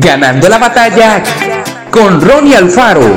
Ganando 0.00 0.48
la 0.48 0.58
batalla 0.58 1.24
con 1.90 2.20
Ronnie 2.20 2.54
Alfaro. 2.54 3.16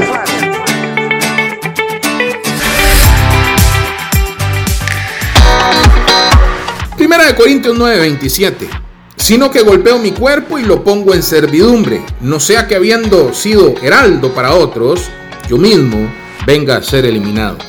Primera 6.97 7.25
de 7.27 7.35
Corintios 7.35 7.77
9:27. 7.77 8.67
Sino 9.15 9.51
que 9.51 9.61
golpeo 9.61 9.99
mi 9.99 10.11
cuerpo 10.11 10.57
y 10.57 10.63
lo 10.63 10.83
pongo 10.83 11.13
en 11.13 11.21
servidumbre, 11.21 12.01
no 12.19 12.39
sea 12.39 12.67
que 12.67 12.75
habiendo 12.75 13.31
sido 13.31 13.75
heraldo 13.83 14.33
para 14.33 14.55
otros, 14.55 15.03
yo 15.47 15.57
mismo 15.57 16.11
venga 16.47 16.77
a 16.77 16.81
ser 16.81 17.05
eliminado. 17.05 17.59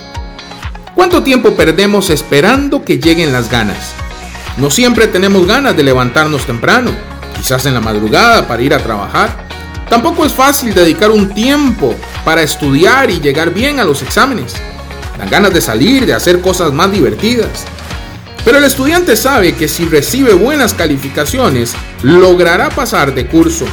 ¿Cuánto 0.94 1.22
tiempo 1.22 1.54
perdemos 1.54 2.08
esperando 2.08 2.82
que 2.82 2.98
lleguen 2.98 3.34
las 3.34 3.50
ganas? 3.50 3.92
No 4.56 4.70
siempre 4.70 5.06
tenemos 5.06 5.46
ganas 5.46 5.76
de 5.76 5.82
levantarnos 5.82 6.46
temprano, 6.46 6.92
quizás 7.36 7.66
en 7.66 7.74
la 7.74 7.80
madrugada 7.80 8.46
para 8.46 8.62
ir 8.62 8.74
a 8.74 8.78
trabajar. 8.78 9.46
Tampoco 9.88 10.24
es 10.24 10.32
fácil 10.32 10.74
dedicar 10.74 11.10
un 11.10 11.34
tiempo 11.34 11.94
para 12.24 12.42
estudiar 12.42 13.10
y 13.10 13.20
llegar 13.20 13.52
bien 13.52 13.80
a 13.80 13.84
los 13.84 14.02
exámenes. 14.02 14.54
Dan 15.18 15.28
ganas 15.28 15.52
de 15.52 15.60
salir, 15.60 16.06
de 16.06 16.14
hacer 16.14 16.40
cosas 16.40 16.72
más 16.72 16.90
divertidas. 16.90 17.64
Pero 18.44 18.58
el 18.58 18.64
estudiante 18.64 19.16
sabe 19.16 19.54
que 19.54 19.68
si 19.68 19.84
recibe 19.84 20.34
buenas 20.34 20.74
calificaciones, 20.74 21.74
logrará 22.02 22.70
pasar 22.70 23.14
de 23.14 23.26
curso. 23.26 23.66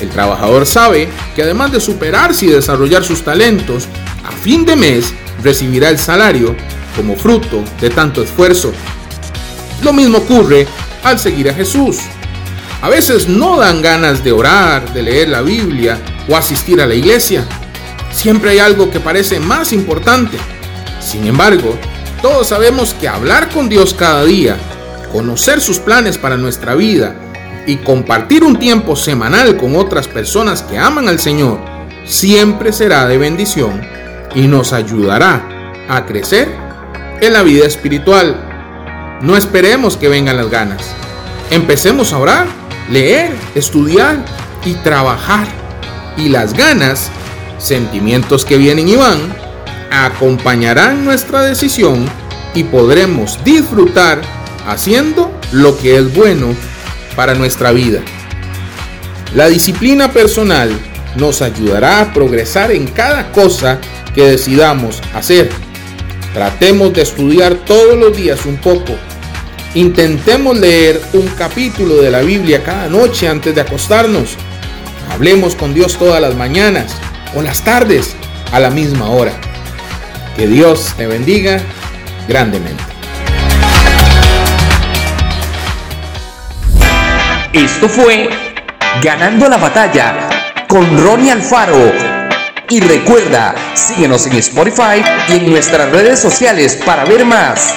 El 0.00 0.08
trabajador 0.08 0.66
sabe 0.66 1.08
que 1.36 1.42
además 1.42 1.70
de 1.70 1.80
superarse 1.80 2.46
y 2.46 2.48
desarrollar 2.48 3.04
sus 3.04 3.22
talentos, 3.22 3.86
a 4.24 4.32
fin 4.32 4.64
de 4.64 4.74
mes 4.74 5.12
recibirá 5.42 5.88
el 5.90 5.98
salario 5.98 6.56
como 6.96 7.16
fruto 7.16 7.62
de 7.80 7.90
tanto 7.90 8.22
esfuerzo. 8.22 8.72
Lo 9.82 9.92
mismo 9.92 10.18
ocurre 10.18 10.66
al 11.04 11.18
seguir 11.18 11.48
a 11.50 11.54
Jesús. 11.54 11.98
A 12.82 12.88
veces 12.88 13.28
no 13.28 13.58
dan 13.58 13.80
ganas 13.80 14.24
de 14.24 14.32
orar, 14.32 14.92
de 14.92 15.02
leer 15.02 15.28
la 15.28 15.40
Biblia 15.40 15.98
o 16.28 16.36
asistir 16.36 16.80
a 16.80 16.86
la 16.86 16.96
iglesia. 16.96 17.46
Siempre 18.10 18.50
hay 18.50 18.58
algo 18.58 18.90
que 18.90 18.98
parece 18.98 19.38
más 19.38 19.72
importante. 19.72 20.36
Sin 21.00 21.24
embargo, 21.28 21.78
todos 22.20 22.48
sabemos 22.48 22.92
que 22.94 23.06
hablar 23.06 23.50
con 23.50 23.68
Dios 23.68 23.94
cada 23.94 24.24
día, 24.24 24.56
conocer 25.12 25.60
sus 25.60 25.78
planes 25.78 26.18
para 26.18 26.36
nuestra 26.36 26.74
vida 26.74 27.14
y 27.68 27.76
compartir 27.76 28.42
un 28.42 28.58
tiempo 28.58 28.96
semanal 28.96 29.56
con 29.56 29.76
otras 29.76 30.08
personas 30.08 30.62
que 30.62 30.76
aman 30.76 31.08
al 31.08 31.20
Señor, 31.20 31.60
siempre 32.04 32.72
será 32.72 33.06
de 33.06 33.16
bendición 33.16 33.80
y 34.34 34.48
nos 34.48 34.72
ayudará 34.72 35.84
a 35.88 36.04
crecer 36.04 36.48
en 37.20 37.32
la 37.32 37.42
vida 37.42 37.64
espiritual. 37.64 39.20
No 39.22 39.36
esperemos 39.36 39.96
que 39.96 40.08
vengan 40.08 40.36
las 40.36 40.50
ganas. 40.50 40.82
Empecemos 41.50 42.12
a 42.12 42.18
orar, 42.18 42.61
leer, 42.92 43.32
estudiar 43.54 44.24
y 44.64 44.74
trabajar. 44.74 45.48
Y 46.16 46.28
las 46.28 46.52
ganas, 46.52 47.10
sentimientos 47.58 48.44
que 48.44 48.58
vienen 48.58 48.88
y 48.88 48.96
van, 48.96 49.18
acompañarán 49.90 51.04
nuestra 51.04 51.42
decisión 51.42 52.06
y 52.54 52.64
podremos 52.64 53.42
disfrutar 53.44 54.20
haciendo 54.66 55.32
lo 55.52 55.76
que 55.78 55.96
es 55.96 56.14
bueno 56.14 56.54
para 57.16 57.34
nuestra 57.34 57.72
vida. 57.72 58.00
La 59.34 59.48
disciplina 59.48 60.12
personal 60.12 60.70
nos 61.16 61.40
ayudará 61.40 62.00
a 62.00 62.12
progresar 62.12 62.70
en 62.72 62.86
cada 62.86 63.32
cosa 63.32 63.78
que 64.14 64.24
decidamos 64.24 65.00
hacer. 65.14 65.50
Tratemos 66.34 66.92
de 66.92 67.02
estudiar 67.02 67.54
todos 67.54 67.96
los 67.98 68.14
días 68.16 68.44
un 68.44 68.58
poco 68.58 68.94
Intentemos 69.74 70.58
leer 70.58 71.00
un 71.14 71.26
capítulo 71.28 71.96
de 71.96 72.10
la 72.10 72.20
Biblia 72.20 72.62
cada 72.62 72.88
noche 72.88 73.26
antes 73.26 73.54
de 73.54 73.62
acostarnos. 73.62 74.36
Hablemos 75.10 75.56
con 75.56 75.72
Dios 75.72 75.96
todas 75.96 76.20
las 76.20 76.34
mañanas 76.34 76.94
o 77.34 77.40
las 77.40 77.62
tardes 77.62 78.14
a 78.52 78.60
la 78.60 78.70
misma 78.70 79.08
hora. 79.08 79.32
Que 80.36 80.46
Dios 80.46 80.92
te 80.96 81.06
bendiga 81.06 81.58
grandemente. 82.28 82.82
Esto 87.54 87.88
fue 87.88 88.28
Ganando 89.00 89.48
la 89.48 89.56
batalla 89.56 90.28
con 90.68 91.02
Ronnie 91.02 91.32
Alfaro. 91.32 91.92
Y 92.68 92.80
recuerda, 92.80 93.54
síguenos 93.74 94.26
en 94.26 94.34
Spotify 94.34 95.02
y 95.28 95.32
en 95.32 95.50
nuestras 95.50 95.90
redes 95.90 96.20
sociales 96.20 96.78
para 96.84 97.04
ver 97.04 97.24
más. 97.24 97.74